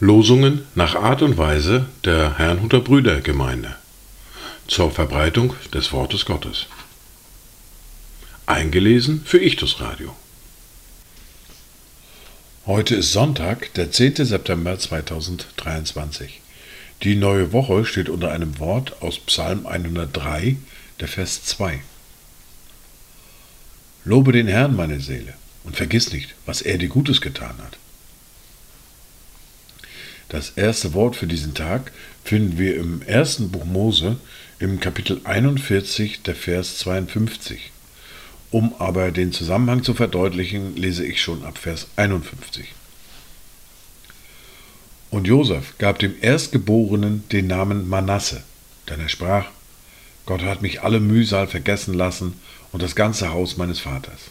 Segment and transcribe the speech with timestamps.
[0.00, 3.76] Losungen nach Art und Weise der Herrnhuter Brüdergemeinde
[4.66, 6.66] zur Verbreitung des Wortes Gottes.
[8.46, 10.16] Eingelesen für Ichtus Radio.
[12.66, 14.16] Heute ist Sonntag, der 10.
[14.24, 16.40] September 2023.
[17.04, 20.56] Die neue Woche steht unter einem Wort aus Psalm 103,
[20.98, 21.80] der Vers 2.
[24.04, 25.34] Lobe den Herrn, meine Seele,
[25.64, 27.78] und vergiss nicht, was er dir Gutes getan hat.
[30.28, 31.90] Das erste Wort für diesen Tag
[32.22, 34.16] finden wir im ersten Buch Mose
[34.58, 37.72] im Kapitel 41, der Vers 52.
[38.50, 42.66] Um aber den Zusammenhang zu verdeutlichen, lese ich schon ab Vers 51.
[45.10, 48.42] Und Josef gab dem Erstgeborenen den Namen Manasse,
[48.88, 49.46] denn er sprach,
[50.26, 52.34] Gott hat mich alle Mühsal vergessen lassen
[52.72, 54.30] und das ganze Haus meines Vaters.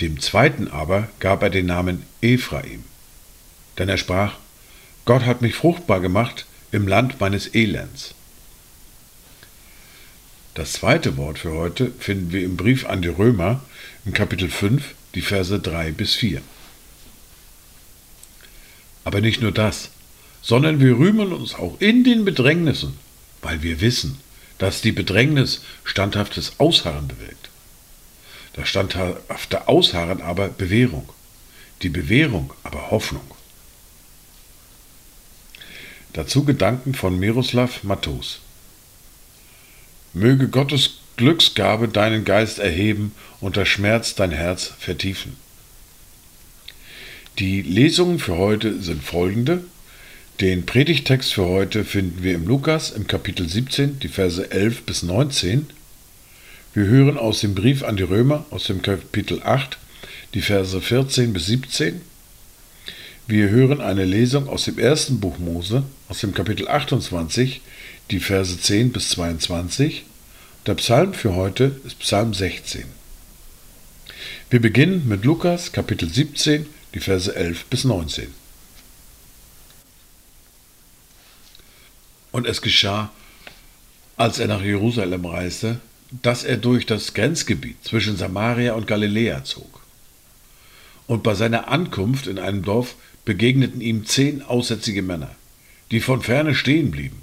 [0.00, 2.84] Dem zweiten aber gab er den Namen Ephraim,
[3.78, 4.36] denn er sprach,
[5.04, 8.14] Gott hat mich fruchtbar gemacht im Land meines Elends.
[10.54, 13.62] Das zweite Wort für heute finden wir im Brief an die Römer
[14.04, 16.40] im Kapitel 5, die Verse 3 bis 4.
[19.04, 19.90] Aber nicht nur das,
[20.42, 22.98] sondern wir rühmen uns auch in den Bedrängnissen,
[23.42, 24.18] weil wir wissen,
[24.58, 27.50] dass die Bedrängnis standhaftes Ausharren bewirkt.
[28.54, 31.08] Das standhafte Ausharren aber Bewährung,
[31.82, 33.30] die Bewährung aber Hoffnung.
[36.14, 38.40] Dazu Gedanken von Miroslav Matos.
[40.14, 45.36] Möge Gottes Glücksgabe deinen Geist erheben und der Schmerz dein Herz vertiefen.
[47.38, 49.64] Die Lesungen für heute sind folgende.
[50.40, 55.02] Den Predigtext für heute finden wir im Lukas im Kapitel 17, die Verse 11 bis
[55.02, 55.66] 19.
[56.74, 59.78] Wir hören aus dem Brief an die Römer aus dem Kapitel 8,
[60.34, 62.02] die Verse 14 bis 17.
[63.26, 67.62] Wir hören eine Lesung aus dem ersten Buch Mose, aus dem Kapitel 28,
[68.10, 70.04] die Verse 10 bis 22.
[70.66, 72.84] Der Psalm für heute ist Psalm 16.
[74.50, 78.45] Wir beginnen mit Lukas Kapitel 17, die Verse 11 bis 19.
[82.36, 83.10] Und es geschah,
[84.18, 85.80] als er nach Jerusalem reiste,
[86.10, 89.80] dass er durch das Grenzgebiet zwischen Samaria und Galiläa zog.
[91.06, 95.34] Und bei seiner Ankunft in einem Dorf begegneten ihm zehn aussätzige Männer,
[95.90, 97.22] die von ferne stehen blieben.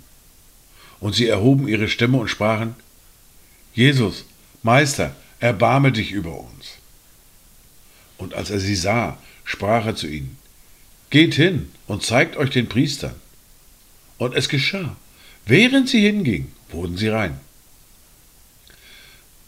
[1.00, 2.74] Und sie erhoben ihre Stimme und sprachen,
[3.76, 4.26] Jesus,
[4.64, 6.80] Meister, erbarme dich über uns.
[8.18, 10.40] Und als er sie sah, sprach er zu ihnen,
[11.12, 13.14] Geht hin und zeigt euch den Priestern.
[14.18, 14.96] Und es geschah.
[15.46, 17.40] Während sie hingingen, wurden sie rein.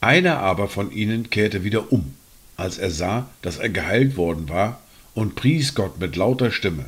[0.02, 2.14] Einer aber von ihnen kehrte wieder um,
[2.58, 4.82] als er sah, dass er geheilt worden war,
[5.14, 6.86] und pries Gott mit lauter Stimme,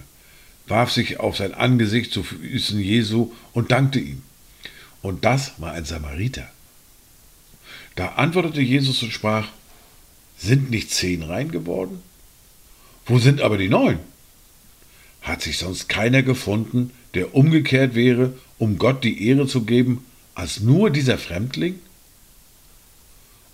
[0.67, 4.21] warf sich auf sein Angesicht zu Füßen Jesu und dankte ihm.
[5.01, 6.49] Und das war ein Samariter.
[7.95, 9.47] Da antwortete Jesus und sprach,
[10.37, 12.01] sind nicht zehn rein geworden?
[13.05, 13.99] Wo sind aber die neun?
[15.21, 20.59] Hat sich sonst keiner gefunden, der umgekehrt wäre, um Gott die Ehre zu geben, als
[20.59, 21.79] nur dieser Fremdling?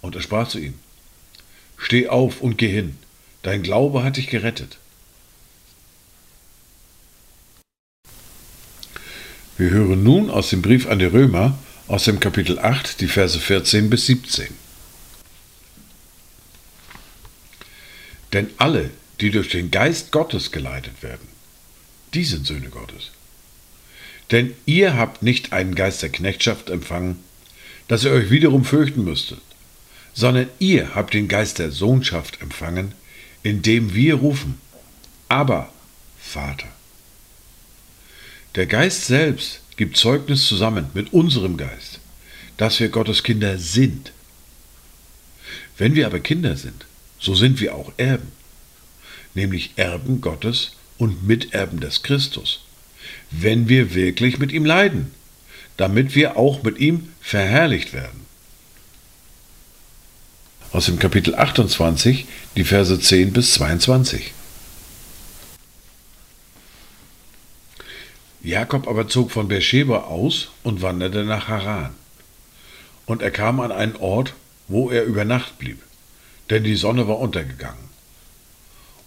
[0.01, 0.75] Und er sprach zu ihm,
[1.77, 2.97] Steh auf und geh hin,
[3.43, 4.77] Dein Glaube hat dich gerettet.
[9.57, 13.39] Wir hören nun aus dem Brief an die Römer aus dem Kapitel 8 die Verse
[13.39, 14.47] 14 bis 17.
[18.31, 18.89] Denn alle,
[19.19, 21.27] die durch den Geist Gottes geleitet werden,
[22.13, 23.11] die sind Söhne Gottes.
[24.31, 27.19] Denn ihr habt nicht einen Geist der Knechtschaft empfangen,
[27.87, 29.41] dass ihr euch wiederum fürchten müsstet,
[30.13, 32.93] sondern ihr habt den Geist der Sohnschaft empfangen,
[33.43, 34.59] indem wir rufen,
[35.27, 35.71] aber
[36.19, 36.67] Vater.
[38.55, 41.99] Der Geist selbst gibt Zeugnis zusammen mit unserem Geist,
[42.57, 44.11] dass wir Gottes Kinder sind.
[45.77, 46.85] Wenn wir aber Kinder sind,
[47.19, 48.31] so sind wir auch Erben,
[49.33, 52.61] nämlich Erben Gottes und Miterben des Christus,
[53.39, 55.11] wenn wir wirklich mit ihm leiden,
[55.77, 58.23] damit wir auch mit ihm verherrlicht werden
[60.73, 62.25] aus dem Kapitel 28,
[62.55, 64.33] die Verse 10 bis 22.
[68.41, 71.93] Jakob aber zog von Beersheba aus und wanderte nach Haran.
[73.05, 74.33] Und er kam an einen Ort,
[74.67, 75.79] wo er über Nacht blieb,
[76.49, 77.93] denn die Sonne war untergegangen.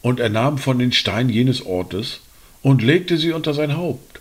[0.03, 2.21] Und er nahm von den Steinen jenes Ortes
[2.67, 4.19] und legte sie unter sein Haupt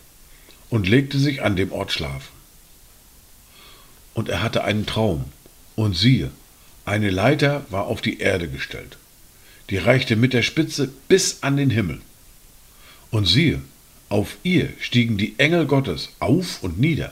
[0.69, 2.31] und legte sich an dem Ort schlafen.
[4.13, 5.25] Und er hatte einen Traum,
[5.75, 6.29] und siehe,
[6.85, 8.97] Eine Leiter war auf die Erde gestellt,
[9.71, 12.01] die reichte mit der Spitze bis an den Himmel.
[13.09, 13.63] Und siehe,
[14.09, 17.11] auf ihr stiegen die Engel Gottes auf und nieder.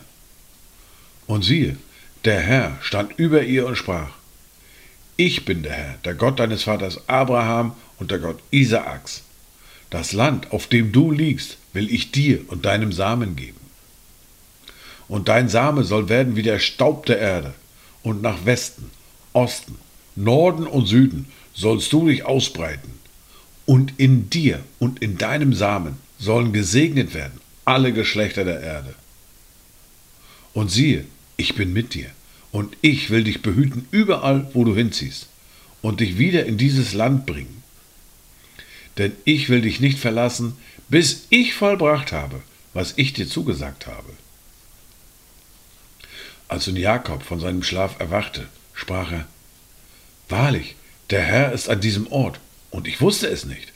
[1.26, 1.78] Und siehe,
[2.26, 4.12] der Herr stand über ihr und sprach,
[5.18, 9.24] Ich bin der Herr, der Gott deines Vaters Abraham und der Gott Isaaks.
[9.94, 13.60] Das Land, auf dem du liegst, will ich dir und deinem Samen geben.
[15.08, 17.54] Und dein Same soll werden wie der Staub der Erde,
[18.02, 18.90] und nach Westen,
[19.34, 19.76] Osten,
[20.16, 22.92] Norden und Süden sollst du dich ausbreiten.
[23.68, 28.96] Und in dir und in deinem Samen sollen gesegnet werden alle Geschlechter der Erde.
[30.54, 31.06] Und siehe,
[31.38, 32.10] ich bin mit dir,
[32.52, 35.28] und ich will dich behüten überall, wo du hinziehst,
[35.84, 37.63] und dich wieder in dieses Land bringen.
[38.98, 40.58] Denn ich will dich nicht verlassen,
[40.90, 42.42] bis ich vollbracht habe,
[42.74, 44.14] was ich dir zugesagt habe.
[46.48, 49.28] Als nun Jakob von seinem Schlaf erwachte, sprach er,
[50.30, 50.76] Wahrlich,
[51.10, 53.72] der Herr ist an diesem Ort, und ich wusste es nicht.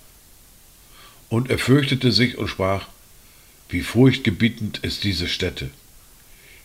[1.29, 2.87] Und er fürchtete sich und sprach,
[3.69, 5.69] Wie furchtgebietend ist diese Stätte.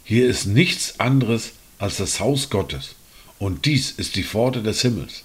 [0.05, 2.95] Hier ist nichts anderes als das Haus Gottes,
[3.39, 5.25] und dies ist die Pforte des Himmels.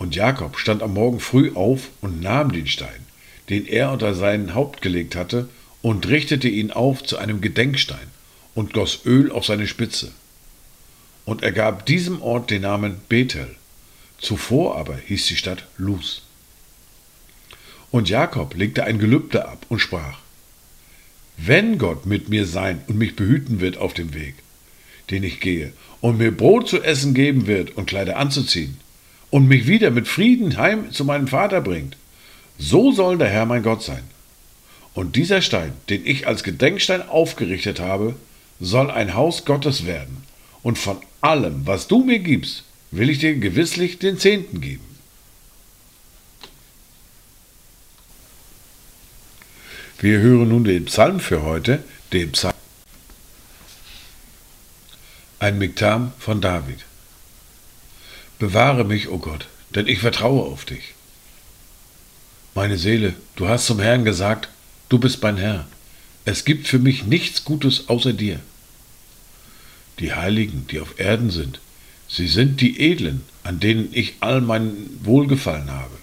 [0.00, 3.04] Und Jakob stand am Morgen früh auf und nahm den Stein,
[3.50, 5.50] den er unter sein Haupt gelegt hatte,
[5.82, 8.08] und richtete ihn auf zu einem Gedenkstein
[8.54, 10.12] und goss Öl auf seine Spitze.
[11.26, 13.54] Und er gab diesem Ort den Namen Bethel.
[14.18, 16.22] Zuvor aber hieß die Stadt Luz.
[17.90, 20.20] Und Jakob legte ein Gelübde ab und sprach,
[21.36, 24.36] wenn Gott mit mir sein und mich behüten wird auf dem Weg,
[25.10, 28.78] den ich gehe, und mir Brot zu essen geben wird und Kleider anzuziehen,
[29.30, 31.96] und mich wieder mit Frieden heim zu meinem Vater bringt,
[32.58, 34.02] so soll der Herr mein Gott sein.
[34.92, 38.16] Und dieser Stein, den ich als Gedenkstein aufgerichtet habe,
[38.58, 40.24] soll ein Haus Gottes werden,
[40.62, 44.84] und von allem, was du mir gibst, will ich dir gewisslich den Zehnten geben.
[50.00, 52.54] Wir hören nun den Psalm für heute, den Psalm.
[55.38, 56.84] Ein Miktam von David.
[58.40, 60.94] Bewahre mich, o oh Gott, denn ich vertraue auf dich.
[62.54, 64.48] Meine Seele, du hast zum Herrn gesagt,
[64.88, 65.68] du bist mein Herr.
[66.24, 68.40] Es gibt für mich nichts Gutes außer dir.
[69.98, 71.60] Die Heiligen, die auf Erden sind,
[72.08, 74.72] sie sind die Edlen, an denen ich all mein
[75.02, 75.98] Wohlgefallen habe.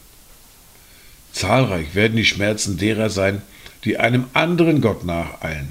[1.32, 3.42] Zahlreich werden die Schmerzen derer sein,
[3.84, 5.70] die einem anderen Gott nacheilen.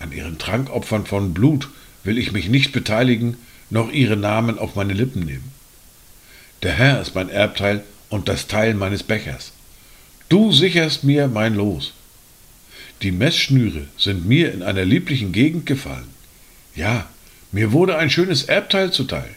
[0.00, 1.68] An ihren Trankopfern von Blut
[2.02, 3.36] will ich mich nicht beteiligen,
[3.70, 5.51] noch ihre Namen auf meine Lippen nehmen.
[6.62, 9.52] Der Herr ist mein Erbteil und das Teil meines Bechers.
[10.28, 11.92] Du sicherst mir mein Los.
[13.02, 16.08] Die Messschnüre sind mir in einer lieblichen Gegend gefallen.
[16.76, 17.06] Ja,
[17.50, 19.28] mir wurde ein schönes Erbteil zuteil.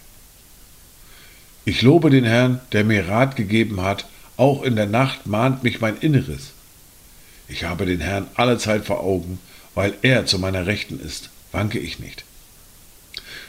[1.66, 4.06] Ich lobe den Herrn, der mir Rat gegeben hat,
[4.38, 6.52] auch in der Nacht mahnt mich mein Inneres.
[7.48, 9.40] Ich habe den Herrn allezeit vor Augen,
[9.74, 12.24] weil er zu meiner Rechten ist, wanke ich nicht.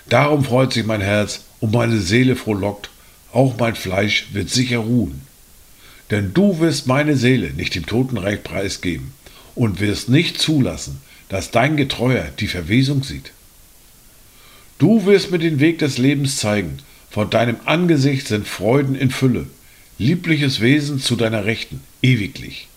[0.09, 2.91] Darum freut sich mein Herz und meine Seele frohlockt,
[3.37, 5.21] auch mein Fleisch wird sicher ruhen.
[6.11, 9.13] Denn du wirst meine Seele nicht dem Totenreich preisgeben
[9.55, 13.33] und wirst nicht zulassen, dass dein Getreuer die Verwesung sieht.
[14.79, 16.79] Du wirst mir den Weg des Lebens zeigen,
[17.11, 19.47] vor deinem Angesicht sind Freuden in Fülle,
[19.99, 22.69] liebliches Wesen zu deiner Rechten, ewiglich.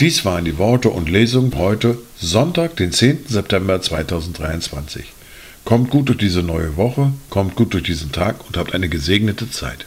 [0.00, 3.26] Dies waren die Worte und Lesungen heute, Sonntag, den 10.
[3.28, 5.04] September 2023.
[5.64, 9.50] Kommt gut durch diese neue Woche, kommt gut durch diesen Tag und habt eine gesegnete
[9.50, 9.86] Zeit.